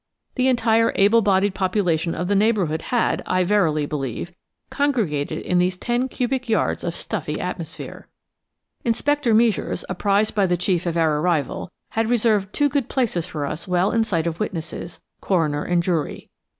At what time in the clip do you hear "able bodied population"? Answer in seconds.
0.95-2.15